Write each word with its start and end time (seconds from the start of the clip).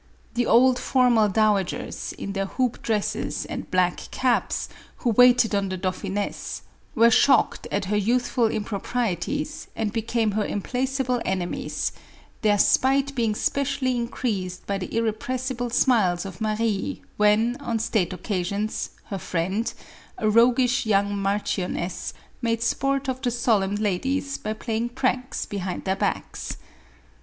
The 0.33 0.47
old, 0.47 0.79
formal 0.79 1.29
dowagers, 1.29 2.11
in 2.13 2.33
their 2.33 2.47
hoop 2.47 2.81
dresses 2.81 3.45
and 3.45 3.69
black 3.69 4.09
caps, 4.09 4.67
who 4.95 5.11
waited 5.11 5.53
on 5.53 5.69
the 5.69 5.77
dauphiness, 5.77 6.63
were 6.95 7.11
shocked 7.11 7.67
at 7.71 7.85
her 7.85 7.95
youthful 7.95 8.49
impro 8.49 8.81
prieties, 8.81 9.67
and 9.75 9.93
became 9.93 10.31
her 10.31 10.43
implacable 10.43 11.21
enemies, 11.23 11.91
their 12.41 12.57
spite 12.57 13.13
being 13.13 13.35
specially 13.35 13.95
increased 13.95 14.65
by 14.65 14.79
the 14.79 14.91
irrepressible 14.97 15.69
smiles 15.69 16.25
of 16.25 16.41
Marie 16.41 17.03
when, 17.17 17.55
on 17.57 17.77
state 17.77 18.11
occasions, 18.11 18.89
her 19.03 19.19
friend— 19.19 19.71
a 20.17 20.27
roguish 20.27 20.83
young 20.83 21.15
marchioness— 21.15 22.15
made 22.41 22.63
sport 22.63 23.07
of 23.07 23.21
the 23.21 23.29
solemn 23.29 23.75
ladies 23.75 24.39
by 24.39 24.53
playing 24.53 24.89
pranks 24.89 25.45
behind 25.45 25.85
their 25.85 25.95
backs. 25.95 26.57